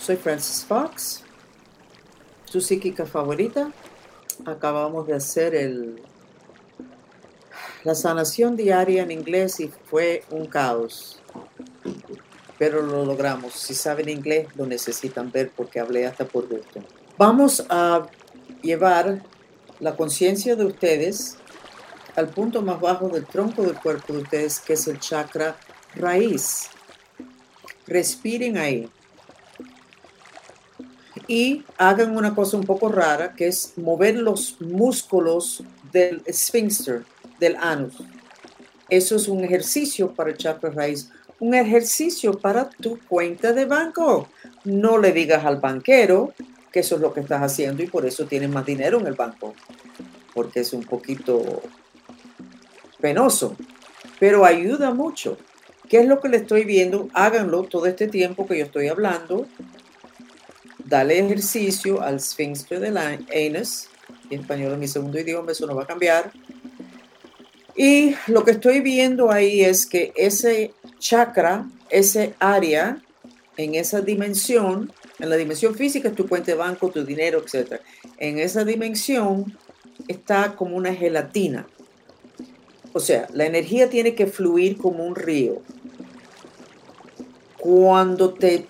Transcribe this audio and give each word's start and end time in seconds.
Soy 0.00 0.16
Francis 0.16 0.64
Fox, 0.64 1.22
tu 2.50 2.60
psíquica 2.60 3.06
favorita. 3.06 3.70
Acabamos 4.44 5.06
de 5.06 5.14
hacer 5.14 5.54
el, 5.54 6.02
la 7.84 7.94
sanación 7.94 8.56
diaria 8.56 9.04
en 9.04 9.12
inglés 9.12 9.60
y 9.60 9.68
fue 9.68 10.24
un 10.30 10.46
caos. 10.46 11.20
Pero 12.58 12.82
lo 12.82 13.04
logramos. 13.04 13.52
Si 13.52 13.72
saben 13.72 14.08
inglés, 14.08 14.48
lo 14.56 14.66
necesitan 14.66 15.30
ver 15.30 15.52
porque 15.56 15.78
hablé 15.78 16.06
hasta 16.06 16.26
por 16.26 16.48
gusto. 16.48 16.82
Vamos 17.16 17.64
a 17.70 18.08
llevar 18.62 19.22
la 19.78 19.94
conciencia 19.94 20.56
de 20.56 20.64
ustedes 20.64 21.36
al 22.16 22.30
punto 22.30 22.62
más 22.62 22.80
bajo 22.80 23.08
del 23.10 23.26
tronco 23.26 23.62
del 23.62 23.78
cuerpo 23.78 24.12
de 24.12 24.22
ustedes, 24.22 24.58
que 24.58 24.72
es 24.72 24.88
el 24.88 24.98
chakra 24.98 25.56
raíz. 25.94 26.68
Respiren 27.86 28.56
ahí. 28.58 28.90
Y 31.28 31.62
hagan 31.76 32.16
una 32.16 32.34
cosa 32.34 32.56
un 32.56 32.64
poco 32.64 32.88
rara, 32.90 33.34
que 33.34 33.46
es 33.46 33.74
mover 33.76 34.16
los 34.16 34.60
músculos 34.60 35.62
del 35.92 36.22
sphincter, 36.32 37.04
del 37.38 37.56
anus. 37.56 38.02
Eso 38.88 39.16
es 39.16 39.28
un 39.28 39.44
ejercicio 39.44 40.12
para 40.12 40.30
el 40.30 40.38
chakra 40.38 40.70
raíz, 40.70 41.10
un 41.38 41.54
ejercicio 41.54 42.38
para 42.38 42.68
tu 42.70 42.98
cuenta 43.06 43.52
de 43.52 43.66
banco. 43.66 44.28
No 44.64 44.98
le 44.98 45.12
digas 45.12 45.44
al 45.44 45.58
banquero 45.58 46.32
que 46.72 46.80
eso 46.80 46.96
es 46.96 47.00
lo 47.00 47.12
que 47.12 47.20
estás 47.20 47.42
haciendo 47.42 47.82
y 47.82 47.86
por 47.86 48.06
eso 48.06 48.26
tienes 48.26 48.50
más 48.50 48.64
dinero 48.64 48.98
en 48.98 49.06
el 49.06 49.14
banco, 49.14 49.54
porque 50.34 50.60
es 50.60 50.72
un 50.72 50.82
poquito 50.84 51.62
penoso, 53.00 53.56
pero 54.18 54.44
ayuda 54.44 54.92
mucho. 54.92 55.38
¿Qué 55.88 56.00
es 56.00 56.06
lo 56.06 56.20
que 56.20 56.28
le 56.28 56.38
estoy 56.38 56.64
viendo? 56.64 57.08
Háganlo 57.14 57.62
todo 57.64 57.86
este 57.86 58.08
tiempo 58.08 58.46
que 58.46 58.58
yo 58.58 58.64
estoy 58.64 58.88
hablando. 58.88 59.46
Dale 60.88 61.18
ejercicio 61.18 62.00
al 62.00 62.18
sphincter 62.18 62.80
del 62.80 62.96
anus. 62.96 63.88
En 64.30 64.40
español 64.40 64.72
es 64.72 64.78
mi 64.78 64.88
segundo 64.88 65.20
idioma, 65.20 65.52
eso 65.52 65.66
no 65.66 65.74
va 65.74 65.82
a 65.82 65.86
cambiar. 65.86 66.32
Y 67.76 68.14
lo 68.26 68.42
que 68.42 68.52
estoy 68.52 68.80
viendo 68.80 69.30
ahí 69.30 69.60
es 69.60 69.84
que 69.84 70.14
ese 70.16 70.72
chakra, 70.98 71.68
ese 71.90 72.34
área, 72.38 73.02
en 73.58 73.74
esa 73.74 74.00
dimensión, 74.00 74.90
en 75.18 75.28
la 75.28 75.36
dimensión 75.36 75.74
física 75.74 76.08
es 76.08 76.14
tu 76.14 76.26
cuenta 76.26 76.52
de 76.52 76.56
banco, 76.56 76.88
tu 76.88 77.04
dinero, 77.04 77.44
etc. 77.44 77.82
En 78.16 78.38
esa 78.38 78.64
dimensión 78.64 79.58
está 80.08 80.56
como 80.56 80.74
una 80.74 80.94
gelatina. 80.94 81.66
O 82.94 83.00
sea, 83.00 83.28
la 83.34 83.44
energía 83.44 83.90
tiene 83.90 84.14
que 84.14 84.26
fluir 84.26 84.78
como 84.78 85.04
un 85.04 85.14
río. 85.14 85.60
Cuando 87.58 88.32
te 88.32 88.66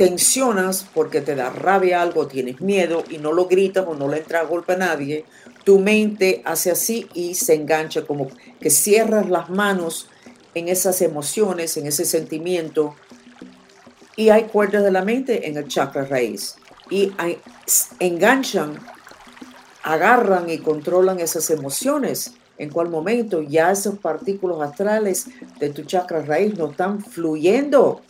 tensionas 0.00 0.86
porque 0.94 1.20
te 1.20 1.34
da 1.34 1.50
rabia 1.50 2.00
algo, 2.00 2.26
tienes 2.26 2.62
miedo 2.62 3.04
y 3.10 3.18
no 3.18 3.32
lo 3.32 3.48
gritas 3.48 3.84
o 3.86 3.94
no 3.94 4.08
le 4.08 4.16
entra 4.16 4.44
golpe 4.44 4.72
a 4.72 4.78
nadie, 4.78 5.26
tu 5.62 5.78
mente 5.78 6.40
hace 6.46 6.70
así 6.70 7.06
y 7.12 7.34
se 7.34 7.52
engancha 7.52 8.06
como 8.06 8.28
que 8.62 8.70
cierras 8.70 9.28
las 9.28 9.50
manos 9.50 10.08
en 10.54 10.68
esas 10.68 11.02
emociones, 11.02 11.76
en 11.76 11.86
ese 11.86 12.06
sentimiento. 12.06 12.94
Y 14.16 14.30
hay 14.30 14.44
cuerdas 14.44 14.84
de 14.84 14.90
la 14.90 15.04
mente 15.04 15.46
en 15.46 15.58
el 15.58 15.68
chakra 15.68 16.06
raíz. 16.06 16.56
Y 16.88 17.12
enganchan, 17.98 18.78
agarran 19.82 20.48
y 20.48 20.60
controlan 20.60 21.20
esas 21.20 21.50
emociones 21.50 22.32
en 22.56 22.70
cuál 22.70 22.88
momento 22.88 23.42
ya 23.42 23.70
esos 23.70 23.98
partículas 23.98 24.62
astrales 24.62 25.26
de 25.58 25.68
tu 25.68 25.82
chakra 25.82 26.22
raíz 26.22 26.56
no 26.56 26.70
están 26.70 27.04
fluyendo. 27.04 28.00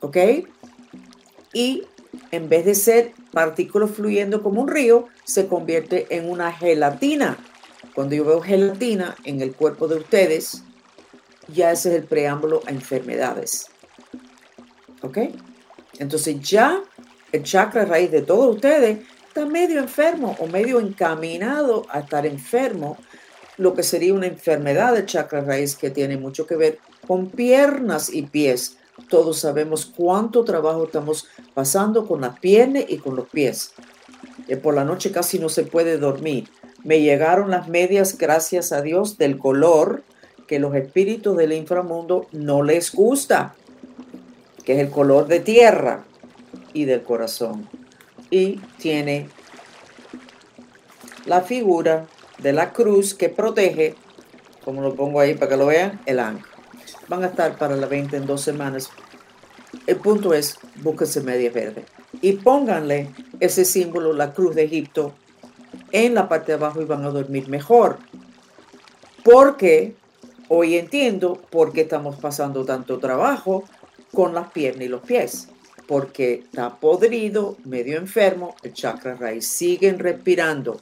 ¿Ok? 0.00 0.16
Y 1.52 1.84
en 2.30 2.48
vez 2.48 2.64
de 2.64 2.74
ser 2.74 3.12
partículas 3.30 3.90
fluyendo 3.90 4.42
como 4.42 4.62
un 4.62 4.68
río, 4.68 5.08
se 5.24 5.46
convierte 5.46 6.06
en 6.10 6.28
una 6.28 6.52
gelatina. 6.52 7.38
Cuando 7.94 8.14
yo 8.14 8.24
veo 8.24 8.40
gelatina 8.40 9.16
en 9.24 9.40
el 9.40 9.54
cuerpo 9.54 9.88
de 9.88 9.96
ustedes, 9.96 10.62
ya 11.48 11.72
ese 11.72 11.90
es 11.90 11.96
el 11.96 12.04
preámbulo 12.04 12.62
a 12.66 12.70
enfermedades. 12.70 13.68
¿Ok? 15.02 15.18
Entonces 15.98 16.40
ya 16.40 16.82
el 17.32 17.42
chakra 17.42 17.84
raíz 17.84 18.10
de 18.10 18.22
todos 18.22 18.54
ustedes 18.54 18.98
está 19.26 19.46
medio 19.46 19.80
enfermo 19.80 20.36
o 20.38 20.46
medio 20.46 20.80
encaminado 20.80 21.86
a 21.88 22.00
estar 22.00 22.26
enfermo 22.26 22.98
lo 23.56 23.74
que 23.74 23.82
sería 23.82 24.14
una 24.14 24.26
enfermedad 24.26 24.94
de 24.94 25.06
chakra 25.06 25.42
raíz 25.42 25.76
que 25.76 25.90
tiene 25.90 26.16
mucho 26.16 26.46
que 26.46 26.56
ver 26.56 26.78
con 27.06 27.30
piernas 27.30 28.12
y 28.12 28.22
pies. 28.22 28.78
Todos 29.08 29.38
sabemos 29.38 29.86
cuánto 29.86 30.44
trabajo 30.44 30.84
estamos 30.84 31.26
pasando 31.54 32.06
con 32.06 32.20
las 32.20 32.38
piernas 32.38 32.84
y 32.88 32.98
con 32.98 33.16
los 33.16 33.28
pies. 33.28 33.72
Eh, 34.48 34.56
por 34.56 34.74
la 34.74 34.84
noche 34.84 35.12
casi 35.12 35.38
no 35.38 35.48
se 35.48 35.64
puede 35.64 35.98
dormir. 35.98 36.48
Me 36.84 37.00
llegaron 37.00 37.50
las 37.50 37.68
medias, 37.68 38.18
gracias 38.18 38.72
a 38.72 38.82
Dios, 38.82 39.18
del 39.18 39.38
color 39.38 40.02
que 40.46 40.58
los 40.58 40.74
espíritus 40.74 41.36
del 41.36 41.52
inframundo 41.52 42.26
no 42.32 42.62
les 42.62 42.92
gusta, 42.92 43.54
que 44.64 44.74
es 44.74 44.80
el 44.80 44.90
color 44.90 45.26
de 45.26 45.40
tierra 45.40 46.04
y 46.72 46.84
del 46.84 47.02
corazón. 47.02 47.68
Y 48.30 48.60
tiene 48.78 49.28
la 51.26 51.42
figura 51.42 52.06
de 52.38 52.52
la 52.52 52.72
cruz 52.72 53.14
que 53.14 53.28
protege, 53.28 53.94
como 54.64 54.82
lo 54.82 54.94
pongo 54.94 55.20
ahí 55.20 55.34
para 55.34 55.50
que 55.50 55.56
lo 55.56 55.66
vean, 55.66 56.00
el 56.06 56.18
ángel. 56.18 56.51
Van 57.08 57.22
a 57.24 57.28
estar 57.28 57.56
para 57.58 57.76
la 57.76 57.86
20 57.86 58.16
en 58.16 58.26
dos 58.26 58.40
semanas. 58.40 58.90
El 59.86 59.96
punto 59.96 60.34
es, 60.34 60.58
búsquense 60.82 61.20
media 61.20 61.50
verde 61.50 61.84
y 62.20 62.32
pónganle 62.34 63.10
ese 63.40 63.64
símbolo, 63.64 64.12
la 64.12 64.32
cruz 64.32 64.54
de 64.54 64.64
Egipto, 64.64 65.14
en 65.90 66.14
la 66.14 66.28
parte 66.28 66.52
de 66.52 66.54
abajo 66.54 66.80
y 66.80 66.84
van 66.84 67.04
a 67.04 67.10
dormir 67.10 67.48
mejor. 67.48 67.98
Porque 69.24 69.94
hoy 70.48 70.76
entiendo 70.76 71.40
por 71.50 71.72
qué 71.72 71.82
estamos 71.82 72.16
pasando 72.16 72.64
tanto 72.64 72.98
trabajo 72.98 73.64
con 74.12 74.34
las 74.34 74.52
piernas 74.52 74.84
y 74.84 74.88
los 74.88 75.02
pies. 75.02 75.48
Porque 75.86 76.44
está 76.44 76.76
podrido, 76.78 77.56
medio 77.64 77.98
enfermo, 77.98 78.54
el 78.62 78.72
chakra 78.72 79.14
raíz. 79.14 79.48
Siguen 79.48 79.98
respirando 79.98 80.80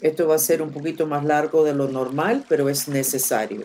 esto 0.00 0.28
va 0.28 0.34
a 0.34 0.38
ser 0.38 0.62
un 0.62 0.70
poquito 0.70 1.06
más 1.06 1.24
largo 1.24 1.64
de 1.64 1.74
lo 1.74 1.88
normal, 1.88 2.44
pero 2.48 2.68
es 2.68 2.88
necesario. 2.88 3.62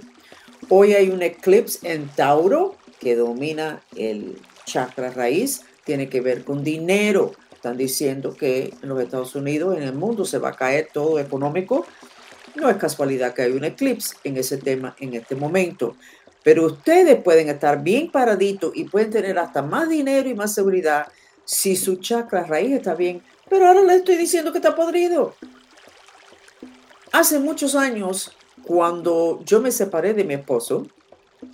Hoy 0.74 0.94
hay 0.94 1.10
un 1.10 1.22
eclipse 1.22 1.80
en 1.92 2.08
Tauro 2.08 2.78
que 2.98 3.18
domina 3.18 3.82
el 3.98 4.42
chakra 4.64 5.12
raíz. 5.12 5.64
Tiene 5.84 6.08
que 6.08 6.22
ver 6.22 6.46
con 6.46 6.64
dinero. 6.64 7.34
Están 7.54 7.76
diciendo 7.76 8.34
que 8.34 8.74
en 8.82 8.88
los 8.88 9.02
Estados 9.02 9.36
Unidos, 9.36 9.76
en 9.76 9.84
el 9.84 9.92
mundo, 9.92 10.24
se 10.24 10.38
va 10.38 10.52
a 10.52 10.56
caer 10.56 10.88
todo 10.94 11.20
económico. 11.20 11.86
No 12.56 12.70
es 12.70 12.78
casualidad 12.78 13.34
que 13.34 13.42
hay 13.42 13.52
un 13.52 13.66
eclipse 13.66 14.16
en 14.24 14.38
ese 14.38 14.60
tema 14.60 14.96
en 15.02 15.14
este 15.14 15.36
momento. 15.36 15.98
Pero 16.42 16.68
ustedes 16.68 17.22
pueden 17.22 17.50
estar 17.50 17.84
bien 17.84 18.10
paraditos 18.10 18.72
y 18.74 18.86
pueden 18.86 19.10
tener 19.10 19.40
hasta 19.40 19.62
más 19.62 19.90
dinero 19.90 20.30
y 20.30 20.36
más 20.36 20.54
seguridad 20.54 21.10
si 21.44 21.76
su 21.76 21.98
chakra 21.98 22.46
raíz 22.46 22.72
está 22.72 22.96
bien. 22.96 23.22
Pero 23.50 23.68
ahora 23.68 23.82
les 23.82 23.98
estoy 23.98 24.16
diciendo 24.16 24.54
que 24.54 24.60
está 24.60 24.74
podrido. 24.74 25.36
Hace 27.12 27.40
muchos 27.40 27.76
años, 27.76 28.32
cuando 28.72 29.42
yo 29.44 29.60
me 29.60 29.70
separé 29.70 30.14
de 30.14 30.24
mi 30.24 30.34
esposo, 30.34 30.88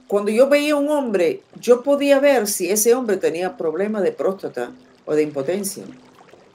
cuando 0.05 0.29
yo 0.29 0.47
veía 0.47 0.75
un 0.75 0.87
hombre, 0.87 1.41
yo 1.59 1.81
podía 1.81 2.19
ver 2.19 2.45
si 2.45 2.69
ese 2.69 2.93
hombre 2.93 3.17
tenía 3.17 3.57
problemas 3.57 4.03
de 4.03 4.11
próstata 4.11 4.71
o 5.03 5.15
de 5.15 5.23
impotencia. 5.23 5.83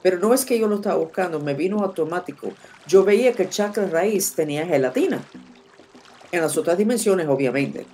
Pero 0.01 0.19
no 0.19 0.33
es 0.33 0.45
que 0.45 0.57
yo 0.57 0.69
lo 0.69 0.77
estaba 0.77 0.95
buscando, 0.95 1.41
me 1.41 1.53
vino 1.53 1.79
automático. 1.79 2.53
Yo 2.87 3.03
veía 3.03 3.33
que 3.33 3.43
el 3.43 3.49
chakra 3.49 3.87
raíz 3.87 4.35
tenía 4.35 4.65
gelatina. 4.65 5.21
En 6.31 6.39
las 6.39 6.55
otras 6.55 6.77
dimensiones, 6.77 7.27
obviamente. 7.27 7.85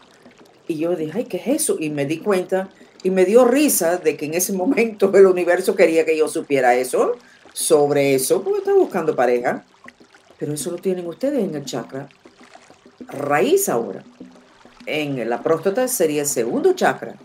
Y 0.68 0.77
yo 0.77 0.95
dije, 0.95 1.12
ay, 1.16 1.25
¿qué 1.25 1.38
es 1.38 1.48
eso? 1.48 1.77
Y 1.80 1.89
me 1.89 2.06
di 2.06 2.19
cuenta 2.19 2.69
y 3.01 3.10
me 3.10 3.25
dio 3.25 3.45
risa 3.45 3.98
de 3.98 4.16
que 4.16 4.27
en 4.27 4.36
ese 4.36 4.54
momento 4.54 5.12
el 5.16 5.25
universo 5.25 5.75
quería 5.75 6.06
que 6.06 6.16
yo 6.16 6.27
supiera 6.27 6.75
eso, 6.75 7.13
sobre 7.51 8.13
eso, 8.13 8.44
porque 8.44 8.60
estaba 8.60 8.77
buscando 8.77 9.16
pareja. 9.16 9.66
Pero 10.38 10.54
eso 10.54 10.69
lo 10.69 10.77
tienen 10.77 11.07
ustedes 11.07 11.44
en 11.44 11.56
el 11.56 11.66
chakra 11.66 12.07
raíz 13.07 13.69
ahora. 13.69 14.04
En 14.86 15.30
la 15.30 15.42
próstata 15.44 15.88
sería 15.88 16.22
el 16.22 16.28
segundo 16.28 16.74
chakra. 16.74 17.16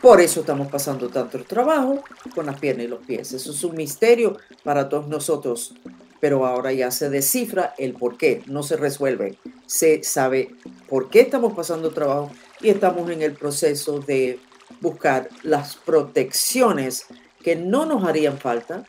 Por 0.00 0.20
eso 0.20 0.40
estamos 0.40 0.68
pasando 0.68 1.08
tanto 1.08 1.42
trabajo 1.44 2.02
con 2.34 2.46
las 2.46 2.58
piernas 2.58 2.86
y 2.86 2.88
los 2.88 3.04
pies. 3.04 3.32
Eso 3.32 3.50
es 3.50 3.64
un 3.64 3.76
misterio 3.76 4.36
para 4.62 4.88
todos 4.88 5.08
nosotros. 5.08 5.74
Pero 6.20 6.46
ahora 6.46 6.72
ya 6.72 6.90
se 6.90 7.10
descifra 7.10 7.74
el 7.78 7.94
por 7.94 8.16
qué. 8.16 8.42
No 8.46 8.62
se 8.62 8.76
resuelve. 8.76 9.38
Se 9.66 10.02
sabe 10.02 10.54
por 10.88 11.10
qué 11.10 11.20
estamos 11.20 11.54
pasando 11.54 11.90
trabajo 11.90 12.30
y 12.60 12.68
estamos 12.68 13.10
en 13.10 13.22
el 13.22 13.32
proceso 13.32 13.98
de 13.98 14.38
buscar 14.80 15.28
las 15.42 15.76
protecciones 15.76 17.06
que 17.42 17.56
no 17.56 17.84
nos 17.84 18.04
harían 18.04 18.38
falta 18.38 18.84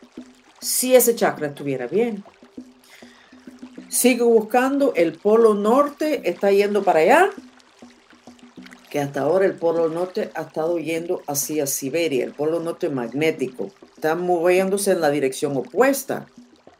si 0.60 0.94
ese 0.94 1.14
chakra 1.14 1.48
estuviera 1.48 1.86
bien. 1.86 2.24
Sigo 3.88 4.26
buscando, 4.26 4.92
el 4.96 5.12
polo 5.12 5.54
norte 5.54 6.28
está 6.28 6.50
yendo 6.50 6.82
para 6.82 7.00
allá. 7.00 7.30
que 8.90 9.00
hasta 9.00 9.20
ahora 9.20 9.46
el 9.46 9.54
polo 9.54 9.88
norte 9.88 10.30
ha 10.34 10.42
estado 10.42 10.78
yendo 10.78 11.22
hacia 11.26 11.66
Siberia, 11.66 12.24
el 12.24 12.32
polo 12.32 12.60
norte 12.60 12.88
magnético. 12.88 13.70
Está 13.94 14.14
moviéndose 14.14 14.92
en 14.92 15.00
la 15.00 15.10
dirección 15.10 15.56
opuesta. 15.56 16.26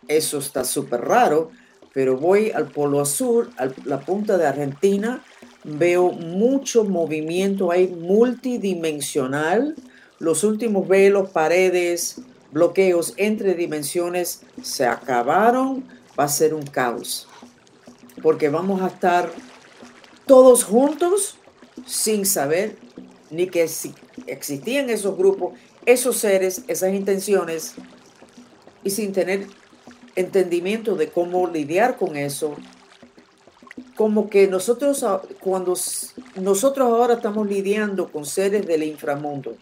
Eso 0.08 0.38
está 0.38 0.64
súper 0.64 1.00
raro, 1.02 1.50
pero 1.92 2.16
voy 2.16 2.52
al 2.52 2.68
polo 2.68 3.04
sur, 3.04 3.50
a 3.58 3.68
la 3.84 4.00
punta 4.00 4.38
de 4.38 4.46
Argentina, 4.46 5.22
veo 5.64 6.12
mucho 6.12 6.84
movimiento 6.84 7.70
ahí 7.70 7.88
multidimensional. 7.88 9.74
Los 10.18 10.44
últimos 10.44 10.86
velos, 10.86 11.30
paredes, 11.30 12.20
bloqueos 12.52 13.14
entre 13.16 13.54
dimensiones 13.54 14.42
se 14.62 14.86
acabaron. 14.86 15.84
Va 16.18 16.24
a 16.24 16.28
ser 16.28 16.54
un 16.54 16.64
caos. 16.64 17.28
Porque 18.22 18.48
vamos 18.48 18.82
a 18.82 18.88
estar 18.88 19.30
todos 20.26 20.64
juntos 20.64 21.38
sin 21.86 22.26
saber 22.26 22.76
ni 23.30 23.48
que 23.48 23.68
existían 24.26 24.90
esos 24.90 25.16
grupos, 25.16 25.54
esos 25.84 26.16
seres, 26.16 26.62
esas 26.68 26.94
intenciones, 26.94 27.74
y 28.82 28.90
sin 28.90 29.12
tener 29.12 29.46
entendimiento 30.14 30.96
de 30.96 31.08
cómo 31.08 31.48
lidiar 31.48 31.96
con 31.96 32.16
eso. 32.16 32.56
Como 33.96 34.30
que 34.30 34.46
nosotros, 34.46 35.04
cuando 35.40 35.74
nosotros 36.36 36.88
ahora 36.88 37.14
estamos 37.14 37.46
lidiando 37.48 38.10
con 38.10 38.26
seres 38.26 38.66
del 38.66 38.82
inframundo, 38.82 39.56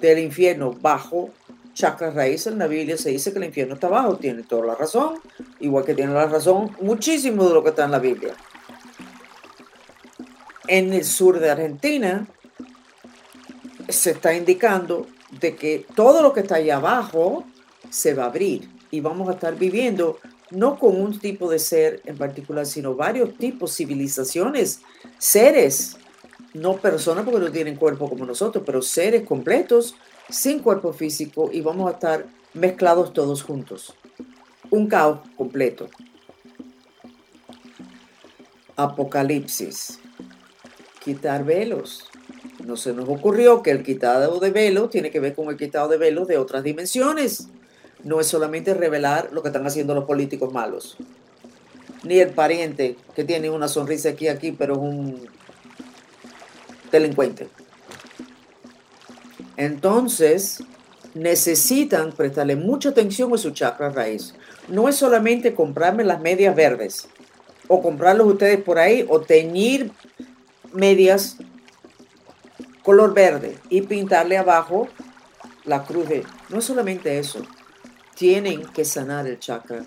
del 0.00 0.18
infierno 0.20 0.72
bajo, 0.72 1.30
chakra 1.74 2.10
raíz, 2.10 2.46
en 2.46 2.58
la 2.58 2.66
Biblia 2.66 2.96
se 2.96 3.10
dice 3.10 3.32
que 3.32 3.38
el 3.38 3.44
infierno 3.44 3.74
está 3.74 3.88
abajo, 3.88 4.16
tiene 4.16 4.42
toda 4.42 4.66
la 4.66 4.74
razón, 4.74 5.14
igual 5.60 5.84
que 5.84 5.94
tiene 5.94 6.12
la 6.12 6.26
razón 6.26 6.76
muchísimo 6.80 7.46
de 7.46 7.54
lo 7.54 7.62
que 7.62 7.70
está 7.70 7.84
en 7.84 7.90
la 7.90 7.98
Biblia 7.98 8.34
en 10.68 10.92
el 10.92 11.04
sur 11.04 11.40
de 11.40 11.50
Argentina 11.50 12.26
se 13.88 14.10
está 14.10 14.34
indicando 14.34 15.06
de 15.40 15.56
que 15.56 15.86
todo 15.94 16.22
lo 16.22 16.32
que 16.32 16.40
está 16.40 16.56
allá 16.56 16.76
abajo 16.76 17.44
se 17.90 18.14
va 18.14 18.24
a 18.24 18.26
abrir 18.26 18.68
y 18.90 19.00
vamos 19.00 19.28
a 19.28 19.32
estar 19.32 19.56
viviendo 19.56 20.18
no 20.50 20.78
con 20.78 21.00
un 21.00 21.18
tipo 21.18 21.50
de 21.50 21.58
ser 21.58 22.00
en 22.04 22.16
particular, 22.16 22.64
sino 22.64 22.94
varios 22.94 23.36
tipos, 23.36 23.74
civilizaciones, 23.74 24.80
seres, 25.18 25.96
no 26.54 26.76
personas 26.76 27.24
porque 27.24 27.40
no 27.40 27.50
tienen 27.50 27.76
cuerpo 27.76 28.08
como 28.08 28.24
nosotros, 28.24 28.62
pero 28.64 28.80
seres 28.80 29.26
completos 29.26 29.94
sin 30.30 30.60
cuerpo 30.60 30.92
físico 30.92 31.50
y 31.52 31.60
vamos 31.60 31.90
a 31.90 31.94
estar 31.94 32.26
mezclados 32.54 33.12
todos 33.12 33.42
juntos. 33.42 33.94
Un 34.70 34.86
caos 34.86 35.20
completo. 35.36 35.88
Apocalipsis 38.76 39.98
quitar 41.08 41.44
velos. 41.44 42.04
No 42.64 42.76
se 42.76 42.92
nos 42.92 43.08
ocurrió 43.08 43.62
que 43.62 43.70
el 43.70 43.82
quitado 43.82 44.40
de 44.40 44.50
velos 44.50 44.90
tiene 44.90 45.10
que 45.10 45.20
ver 45.20 45.34
con 45.34 45.48
el 45.48 45.56
quitado 45.56 45.88
de 45.88 45.96
velos 45.96 46.28
de 46.28 46.36
otras 46.36 46.62
dimensiones. 46.62 47.48
No 48.04 48.20
es 48.20 48.26
solamente 48.26 48.74
revelar 48.74 49.30
lo 49.32 49.42
que 49.42 49.48
están 49.48 49.66
haciendo 49.66 49.94
los 49.94 50.04
políticos 50.04 50.52
malos. 50.52 50.98
Ni 52.04 52.18
el 52.18 52.30
pariente 52.30 52.96
que 53.14 53.24
tiene 53.24 53.48
una 53.48 53.68
sonrisa 53.68 54.10
aquí 54.10 54.28
aquí, 54.28 54.52
pero 54.52 54.74
es 54.74 54.80
un 54.80 55.28
delincuente. 56.92 57.48
Entonces, 59.56 60.62
necesitan 61.14 62.12
prestarle 62.12 62.54
mucha 62.54 62.90
atención 62.90 63.32
a 63.34 63.38
su 63.38 63.50
chakra 63.50 63.90
raíz. 63.90 64.34
No 64.68 64.88
es 64.88 64.96
solamente 64.96 65.54
comprarme 65.54 66.04
las 66.04 66.20
medias 66.20 66.54
verdes 66.54 67.08
o 67.68 67.82
comprarlos 67.82 68.26
ustedes 68.26 68.62
por 68.62 68.78
ahí 68.78 69.06
o 69.08 69.20
teñir 69.20 69.92
medias 70.72 71.36
color 72.82 73.14
verde 73.14 73.58
y 73.68 73.82
pintarle 73.82 74.38
abajo 74.38 74.88
la 75.64 75.84
cruz 75.84 76.08
de... 76.08 76.24
No 76.48 76.58
es 76.58 76.64
solamente 76.64 77.18
eso, 77.18 77.42
tienen 78.14 78.62
que 78.66 78.84
sanar 78.84 79.26
el 79.26 79.38
chakra 79.38 79.84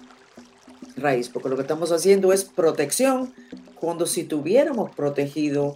raíz, 0.95 1.29
porque 1.29 1.49
lo 1.49 1.55
que 1.55 1.63
estamos 1.63 1.91
haciendo 1.91 2.31
es 2.31 2.43
protección, 2.43 3.33
cuando 3.75 4.05
si 4.05 4.23
tuviéramos 4.23 4.95
protegido, 4.95 5.75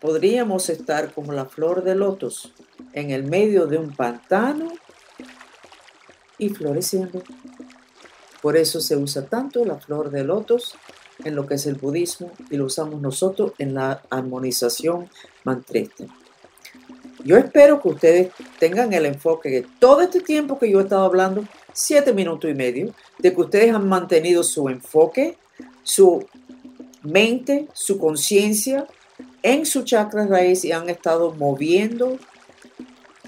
podríamos 0.00 0.68
estar 0.68 1.12
como 1.12 1.32
la 1.32 1.46
flor 1.46 1.82
de 1.82 1.94
lotos 1.94 2.52
en 2.92 3.10
el 3.10 3.24
medio 3.24 3.66
de 3.66 3.78
un 3.78 3.94
pantano 3.94 4.68
y 6.36 6.50
floreciendo. 6.50 7.22
Por 8.42 8.56
eso 8.56 8.80
se 8.80 8.96
usa 8.96 9.26
tanto 9.26 9.64
la 9.64 9.76
flor 9.76 10.10
de 10.10 10.24
lotos 10.24 10.74
en 11.24 11.34
lo 11.34 11.46
que 11.46 11.54
es 11.54 11.66
el 11.66 11.74
budismo 11.74 12.30
y 12.50 12.56
lo 12.56 12.66
usamos 12.66 13.00
nosotros 13.00 13.52
en 13.58 13.74
la 13.74 14.02
armonización 14.10 15.08
mantrista. 15.44 16.04
Yo 17.24 17.36
espero 17.36 17.82
que 17.82 17.88
ustedes 17.88 18.32
tengan 18.60 18.92
el 18.92 19.04
enfoque 19.04 19.50
de 19.50 19.66
todo 19.80 20.00
este 20.02 20.20
tiempo 20.20 20.58
que 20.58 20.70
yo 20.70 20.78
he 20.78 20.84
estado 20.84 21.04
hablando, 21.04 21.44
siete 21.72 22.12
minutos 22.12 22.48
y 22.48 22.54
medio, 22.54 22.94
de 23.18 23.34
que 23.34 23.40
ustedes 23.40 23.74
han 23.74 23.88
mantenido 23.88 24.44
su 24.44 24.68
enfoque, 24.68 25.36
su 25.82 26.24
mente, 27.02 27.68
su 27.72 27.98
conciencia 27.98 28.86
en 29.42 29.66
su 29.66 29.82
chakra 29.82 30.26
raíz 30.26 30.64
y 30.64 30.72
han 30.72 30.88
estado 30.88 31.32
moviendo 31.32 32.18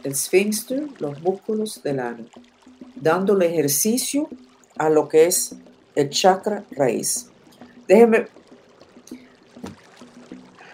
el 0.05 0.15
sphincter, 0.15 0.85
los 0.99 1.21
músculos 1.21 1.83
del 1.83 1.99
ano, 1.99 2.27
dándole 2.95 3.47
ejercicio 3.47 4.29
a 4.81 4.89
lo 4.89 5.09
que 5.09 5.27
es 5.27 5.55
el 5.95 6.09
chakra 6.09 6.65
raíz. 6.71 7.29
Déjenme. 7.87 8.29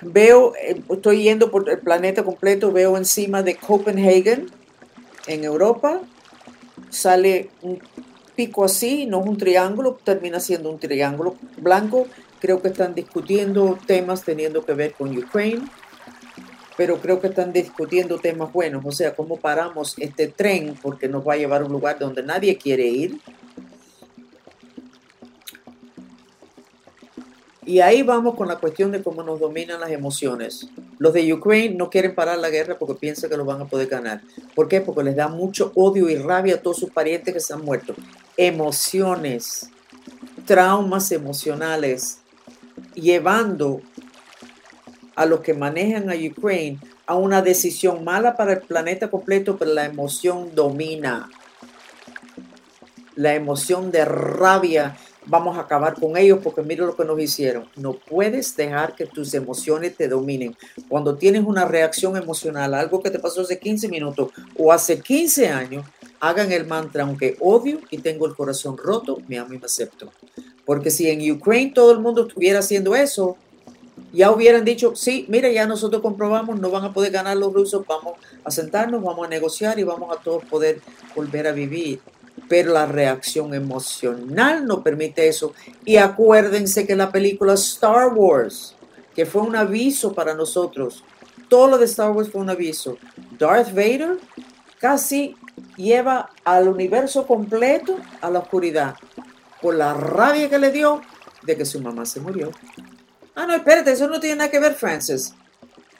Veo, 0.01 0.55
eh, 0.55 0.81
estoy 0.89 1.25
yendo 1.25 1.51
por 1.51 1.69
el 1.69 1.81
planeta 1.81 2.23
completo, 2.23 2.71
veo 2.71 2.97
encima 2.97 3.43
de 3.43 3.57
Copenhagen, 3.57 4.47
en 5.27 5.43
Europa, 5.43 6.01
sale 6.89 7.51
un 7.63 7.81
pico 8.37 8.65
así, 8.65 9.07
no 9.07 9.23
es 9.23 9.27
un 9.27 9.39
triángulo, 9.39 9.99
termina 10.05 10.39
siendo 10.39 10.71
un 10.71 10.79
triángulo 10.79 11.35
blanco. 11.57 12.07
Creo 12.39 12.63
que 12.63 12.69
están 12.69 12.95
discutiendo 12.95 13.77
temas 13.87 14.23
teniendo 14.23 14.65
que 14.65 14.75
ver 14.75 14.93
con 14.93 15.19
Ukraine, 15.19 15.67
pero 16.77 17.01
creo 17.01 17.21
que 17.21 17.27
están 17.27 17.53
discutiendo 17.53 18.21
temas 18.21 18.53
buenos, 18.53 18.85
o 18.87 18.93
sea, 18.93 19.17
cómo 19.17 19.37
paramos 19.39 19.97
este 19.99 20.29
tren 20.29 20.79
porque 20.81 21.09
nos 21.09 21.27
va 21.27 21.33
a 21.33 21.39
llevar 21.39 21.63
a 21.63 21.65
un 21.65 21.73
lugar 21.73 21.99
donde 21.99 22.23
nadie 22.23 22.57
quiere 22.57 22.87
ir 22.87 23.21
Y 27.67 27.81
ahí 27.81 28.03
vamos 28.03 28.37
con 28.37 28.47
la 28.47 28.59
cuestión 28.59 28.93
de 28.93 29.03
cómo 29.03 29.25
nos 29.25 29.41
dominan 29.41 29.81
las 29.81 29.91
emociones. 29.91 30.69
Los 30.99 31.13
de 31.13 31.33
Ukraine 31.33 31.75
no 31.75 31.91
quieren 31.91 32.15
parar 32.15 32.39
la 32.39 32.49
guerra 32.49 32.79
porque 32.79 32.95
piensan 32.95 33.29
que 33.29 33.37
lo 33.37 33.45
van 33.45 33.61
a 33.61 33.67
poder 33.67 33.89
ganar. 33.89 34.23
¿Por 34.55 34.69
qué? 34.69 34.81
Porque 34.81 35.03
les 35.03 35.17
da 35.17 35.27
mucho 35.27 35.73
odio 35.75 36.09
y 36.09 36.15
rabia 36.15 36.55
a 36.55 36.63
todos 36.63 36.77
sus 36.77 36.91
parientes 36.91 37.35
que 37.35 37.41
se 37.41 37.53
han 37.53 37.65
muerto. 37.65 37.97
Emociones, 38.37 39.69
traumas 40.45 41.11
emocionales, 41.11 42.21
llevando 42.95 43.81
a 45.17 45.27
los 45.27 45.41
que 45.41 45.53
manejan 45.53 46.09
a 46.09 46.15
Ukraine 46.15 46.79
a 47.05 47.17
una 47.17 47.43
decisión 47.43 48.05
mala 48.05 48.37
para 48.37 48.53
el 48.53 48.61
planeta 48.61 49.11
completo, 49.11 49.57
pero 49.57 49.73
la 49.73 49.87
emoción 49.87 50.55
domina. 50.55 51.29
La 53.17 53.35
emoción 53.35 53.91
de 53.91 54.05
rabia 54.05 54.97
vamos 55.27 55.59
a 55.59 55.63
acabar 55.63 55.95
con 55.95 56.17
ellos 56.17 56.39
porque 56.43 56.63
mira 56.63 56.87
lo 56.87 56.97
que 56.97 57.05
nos 57.05 57.21
hicieron. 57.21 57.69
No 57.77 57.95
puedes 57.95 58.57
dejar 58.57 58.95
que 58.95 59.07
tus 59.07 59.35
emociones 59.35 59.97
te 59.97 60.09
dominen. 60.09 60.57
Cuando 60.89 61.17
tienes 61.17 61.45
una 61.45 61.65
reacción 61.65 62.17
emocional, 62.17 62.75
algo 62.75 63.03
que 63.03 63.11
te 63.11 63.19
pasó 63.19 63.43
hace 63.43 63.59
15 63.59 63.89
minutos 63.89 64.31
o 64.57 64.73
hace 64.73 65.01
15 65.01 65.49
años, 65.49 65.85
hagan 66.21 66.53
el 66.53 66.67
mantra, 66.67 67.03
aunque 67.03 67.37
odio 67.41 67.81
y 67.91 67.99
tengo 67.99 68.27
el 68.27 68.35
corazón 68.35 68.77
roto, 68.77 69.19
me 69.29 69.39
amo 69.39 69.53
y 69.55 69.59
me 69.59 69.67
acepto. 69.67 70.13
Porque 70.65 70.91
si 70.91 71.09
en 71.11 71.31
Ukraine 71.31 71.73
todo 71.73 71.93
el 71.93 72.01
mundo 72.01 72.27
estuviera 72.27 72.61
haciendo 72.61 72.97
eso, 72.97 73.37
ya 74.13 74.31
hubieran 74.31 74.65
dicho, 74.65 74.95
sí, 74.97 75.27
mira, 75.29 75.51
ya 75.51 75.67
nosotros 75.67 76.01
comprobamos, 76.01 76.59
no 76.59 76.71
van 76.71 76.85
a 76.85 76.93
poder 76.93 77.13
ganar 77.13 77.37
los 77.37 77.53
rusos, 77.53 77.85
vamos 77.87 78.15
a 78.45 78.51
sentarnos, 78.51 79.03
vamos 79.03 79.27
a 79.27 79.29
negociar 79.29 79.79
y 79.79 79.83
vamos 79.83 80.17
a 80.17 80.21
todos 80.21 80.45
poder 80.45 80.81
volver 81.15 81.47
a 81.47 81.53
vivir 81.53 82.01
pero 82.49 82.73
la 82.73 82.87
reacción 82.87 83.55
emocional 83.55 84.67
no 84.67 84.83
permite 84.83 85.29
eso. 85.29 85.53
Y 85.85 85.97
acuérdense 85.97 86.87
que 86.87 86.97
la 86.97 87.11
película 87.11 87.55
Star 87.55 88.09
Wars, 88.15 88.75
que 89.15 89.27
fue 89.27 89.43
un 89.43 89.57
aviso 89.57 90.13
para 90.13 90.35
nosotros, 90.35 91.05
todo 91.49 91.69
lo 91.69 91.79
de 91.79 91.87
Star 91.87 92.11
Wars 92.11 92.31
fue 92.31 92.41
un 92.41 92.51
aviso. 92.51 92.99
Darth 93.39 93.71
Vader 93.71 94.19
casi 94.79 95.37
lleva 95.77 96.31
al 96.45 96.69
universo 96.69 97.27
completo 97.27 97.99
a 98.21 98.31
la 98.31 98.41
oscuridad 98.41 98.95
por 99.61 99.75
la 99.75 99.95
rabia 99.95 100.49
que 100.49 100.59
le 100.59 100.71
dio 100.71 101.01
de 101.43 101.57
que 101.57 101.65
su 101.65 101.81
mamá 101.81 102.05
se 102.07 102.21
murió. 102.21 102.51
Ah, 103.35 103.47
no, 103.47 103.55
espérate, 103.55 103.93
eso 103.93 104.09
no 104.09 104.21
tiene 104.21 104.37
nada 104.37 104.51
que 104.51 104.61
ver, 104.61 104.75
Francis. 104.75 105.35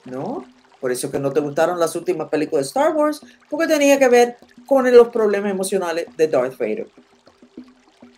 No, 0.05 0.47
por 0.81 0.93
eso 0.93 1.11
que 1.11 1.19
no 1.19 1.33
te 1.33 1.41
gustaron 1.41 1.79
las 1.79 1.97
últimas 1.97 2.29
películas 2.29 2.67
de 2.67 2.69
Star 2.69 2.95
Wars, 2.95 3.21
porque 3.51 3.67
tenía 3.67 3.99
que 3.99 4.09
ver 4.09 4.37
con 4.67 4.91
los 4.95 5.09
problemas 5.09 5.51
emocionales 5.51 6.07
de 6.17 6.29
Darth 6.29 6.59
Vader. 6.59 6.89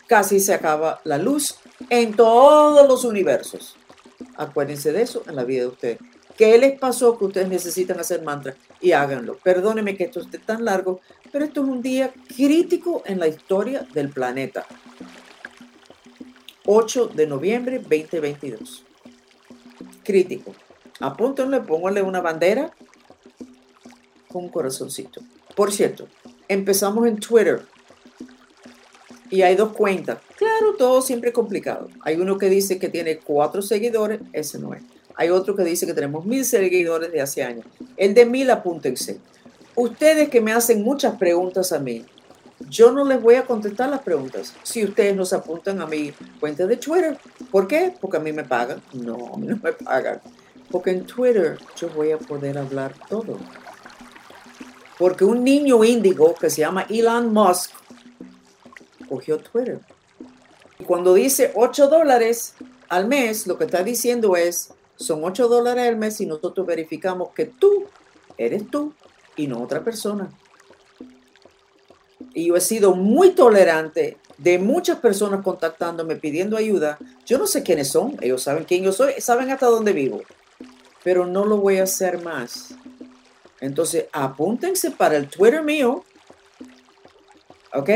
Casi 0.07 0.39
se 0.39 0.53
acaba 0.53 0.99
la 1.03 1.17
luz 1.17 1.55
en 1.89 2.15
todos 2.15 2.87
los 2.87 3.05
universos. 3.05 3.77
Acuérdense 4.35 4.91
de 4.91 5.03
eso 5.03 5.23
en 5.27 5.35
la 5.35 5.43
vida 5.43 5.61
de 5.61 5.67
ustedes. 5.67 5.99
¿Qué 6.35 6.57
les 6.57 6.79
pasó 6.79 7.17
que 7.17 7.25
ustedes 7.25 7.49
necesitan 7.49 7.99
hacer 7.99 8.23
mantra? 8.23 8.55
Y 8.81 8.93
háganlo. 8.93 9.37
Perdóneme 9.37 9.95
que 9.95 10.05
esto 10.05 10.21
esté 10.21 10.39
tan 10.39 10.65
largo, 10.65 11.01
pero 11.31 11.45
esto 11.45 11.61
es 11.61 11.67
un 11.67 11.81
día 11.81 12.13
crítico 12.35 13.03
en 13.05 13.19
la 13.19 13.27
historia 13.27 13.85
del 13.93 14.09
planeta. 14.09 14.65
8 16.65 17.07
de 17.07 17.27
noviembre 17.27 17.79
2022. 17.79 18.85
Crítico. 20.03 20.53
Apúntenle, 20.99 21.61
pónganle 21.61 22.01
una 22.01 22.21
bandera 22.21 22.71
con 24.29 24.45
un 24.45 24.49
corazoncito. 24.49 25.21
Por 25.55 25.71
cierto, 25.71 26.07
empezamos 26.49 27.07
en 27.07 27.17
Twitter 27.17 27.61
y 29.29 29.43
hay 29.43 29.55
dos 29.55 29.71
cuentas. 29.73 30.17
Claro, 30.35 30.75
todo 30.77 31.01
siempre 31.01 31.31
complicado. 31.31 31.87
Hay 32.01 32.15
uno 32.15 32.37
que 32.37 32.49
dice 32.49 32.79
que 32.79 32.89
tiene 32.89 33.19
cuatro 33.19 33.61
seguidores, 33.61 34.19
ese 34.33 34.59
no 34.59 34.73
es. 34.73 34.81
Hay 35.15 35.29
otro 35.29 35.55
que 35.55 35.63
dice 35.63 35.85
que 35.85 35.93
tenemos 35.93 36.25
mil 36.25 36.43
seguidores 36.43 37.11
de 37.11 37.21
hace 37.21 37.43
años. 37.43 37.65
El 37.95 38.13
de 38.13 38.25
mil, 38.25 38.49
apúntense. 38.49 39.19
Ustedes 39.75 40.29
que 40.29 40.41
me 40.41 40.51
hacen 40.51 40.83
muchas 40.83 41.17
preguntas 41.17 41.71
a 41.71 41.79
mí, 41.79 42.05
yo 42.69 42.91
no 42.91 43.05
les 43.05 43.21
voy 43.21 43.35
a 43.35 43.45
contestar 43.45 43.89
las 43.89 44.01
preguntas 44.01 44.53
si 44.63 44.83
ustedes 44.83 45.15
no 45.15 45.25
se 45.25 45.35
apuntan 45.35 45.81
a 45.81 45.85
mi 45.85 46.11
cuenta 46.39 46.65
de 46.65 46.77
Twitter. 46.77 47.17
¿Por 47.51 47.67
qué? 47.67 47.93
Porque 47.99 48.17
a 48.17 48.19
mí 48.19 48.33
me 48.33 48.43
pagan. 48.43 48.81
No, 48.93 49.33
a 49.33 49.37
mí 49.37 49.47
no 49.47 49.59
me 49.61 49.73
pagan. 49.73 50.21
Porque 50.71 50.91
en 50.91 51.05
Twitter 51.05 51.57
yo 51.75 51.89
voy 51.89 52.11
a 52.11 52.17
poder 52.17 52.57
hablar 52.57 52.93
todo. 53.09 53.37
Porque 54.99 55.23
un 55.23 55.45
niño 55.45 55.83
índigo 55.85 56.35
que 56.35 56.49
se 56.49 56.59
llama 56.59 56.85
Elon 56.89 57.33
Musk 57.33 57.71
cogió 59.07 59.37
Twitter. 59.37 59.79
Y 60.77 60.83
cuando 60.83 61.13
dice 61.13 61.53
8 61.55 61.87
dólares 61.87 62.55
al 62.89 63.07
mes, 63.07 63.47
lo 63.47 63.57
que 63.57 63.63
está 63.63 63.81
diciendo 63.81 64.35
es, 64.35 64.73
son 64.97 65.23
8 65.23 65.47
dólares 65.47 65.87
al 65.87 65.95
mes 65.95 66.19
y 66.19 66.25
nosotros 66.25 66.67
verificamos 66.67 67.29
que 67.29 67.45
tú 67.45 67.85
eres 68.37 68.69
tú 68.69 68.93
y 69.37 69.47
no 69.47 69.63
otra 69.63 69.83
persona. 69.85 70.29
Y 72.33 72.47
yo 72.47 72.57
he 72.57 72.61
sido 72.61 72.93
muy 72.93 73.31
tolerante 73.31 74.17
de 74.37 74.59
muchas 74.59 74.99
personas 74.99 75.43
contactándome 75.43 76.17
pidiendo 76.17 76.57
ayuda. 76.57 76.97
Yo 77.25 77.37
no 77.37 77.47
sé 77.47 77.63
quiénes 77.63 77.87
son, 77.87 78.17
ellos 78.19 78.43
saben 78.43 78.65
quién 78.65 78.83
yo 78.83 78.91
soy, 78.91 79.13
saben 79.19 79.49
hasta 79.49 79.67
dónde 79.67 79.93
vivo, 79.93 80.21
pero 81.05 81.25
no 81.25 81.45
lo 81.45 81.55
voy 81.55 81.77
a 81.77 81.83
hacer 81.83 82.21
más. 82.21 82.75
Entonces, 83.61 84.05
apúntense 84.11 84.91
para 84.91 85.17
el 85.17 85.27
Twitter 85.27 85.63
mío, 85.63 86.03
¿ok? 87.73 87.89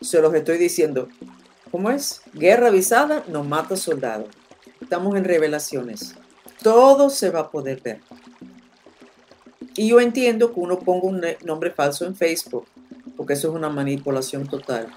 Se 0.00 0.20
los 0.20 0.34
estoy 0.34 0.58
diciendo. 0.58 1.08
¿Cómo 1.70 1.90
es? 1.90 2.22
Guerra 2.34 2.68
avisada 2.68 3.24
no 3.28 3.44
mata 3.44 3.76
soldado. 3.76 4.26
Estamos 4.80 5.16
en 5.16 5.24
revelaciones. 5.24 6.16
Todo 6.62 7.10
se 7.10 7.30
va 7.30 7.40
a 7.40 7.50
poder 7.50 7.80
ver. 7.80 8.00
Y 9.76 9.88
yo 9.88 10.00
entiendo 10.00 10.52
que 10.52 10.60
uno 10.60 10.78
ponga 10.78 11.06
un 11.06 11.24
nombre 11.44 11.70
falso 11.70 12.04
en 12.04 12.16
Facebook, 12.16 12.66
porque 13.16 13.34
eso 13.34 13.48
es 13.48 13.54
una 13.54 13.68
manipulación 13.68 14.46
total. 14.46 14.88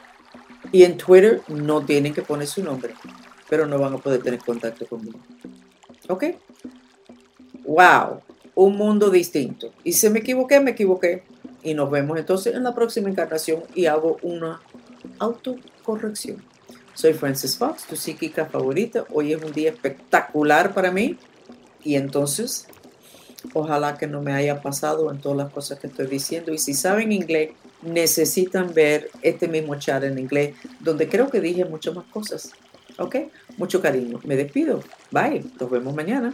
Y 0.72 0.84
en 0.84 0.98
Twitter 0.98 1.42
no 1.48 1.86
tienen 1.86 2.14
que 2.14 2.24
poner 2.24 2.48
su 2.48 2.64
nombre, 2.64 2.96
pero 3.50 3.68
no 3.68 3.78
van 3.78 3.94
a 3.94 3.98
poder 3.98 4.24
tener 4.24 4.40
contacto 4.40 4.88
conmigo. 4.88 5.20
¿Ok? 6.10 6.26
¡Wow! 7.66 8.22
Un 8.56 8.78
mundo 8.78 9.10
distinto. 9.10 9.72
Y 9.84 9.94
si 9.94 10.10
me 10.10 10.20
equivoqué, 10.20 10.60
me 10.60 10.72
equivoqué. 10.72 11.24
Y 11.64 11.74
nos 11.74 11.90
vemos 11.90 12.18
entonces 12.18 12.56
en 12.56 12.64
la 12.64 12.76
próxima 12.76 13.10
encarnación 13.10 13.64
y 13.74 13.86
hago 13.86 14.18
una 14.22 14.62
autocorrección. 15.20 16.44
Soy 16.94 17.14
Frances 17.14 17.58
Fox, 17.58 17.86
tu 17.88 17.96
psíquica 17.96 18.46
favorita. 18.46 19.06
Hoy 19.12 19.34
es 19.34 19.44
un 19.44 19.52
día 19.52 19.72
espectacular 19.72 20.74
para 20.74 20.92
mí 20.92 21.18
y 21.84 21.96
entonces 21.96 22.68
ojalá 23.54 23.98
que 23.98 24.08
no 24.08 24.22
me 24.22 24.34
haya 24.34 24.62
pasado 24.62 25.12
en 25.12 25.20
todas 25.20 25.38
las 25.38 25.52
cosas 25.52 25.80
que 25.80 25.88
estoy 25.88 26.08
diciendo. 26.08 26.54
Y 26.54 26.58
si 26.58 26.74
saben 26.74 27.12
inglés, 27.12 27.52
necesitan 27.82 28.74
ver 28.74 29.10
este 29.22 29.48
mismo 29.48 29.76
chat 29.76 30.04
en 30.04 30.20
inglés, 30.20 30.56
donde 30.80 31.10
creo 31.10 31.30
que 31.30 31.42
dije 31.42 31.66
muchas 31.66 31.96
más 31.96 32.06
cosas. 32.06 32.52
¿Ok? 33.00 33.16
Mucho 33.58 33.82
cariño. 33.82 34.20
Me 34.24 34.36
despido. 34.36 34.84
Bye. 35.12 35.44
Nos 35.60 35.70
vemos 35.70 35.96
mañana. 35.96 36.34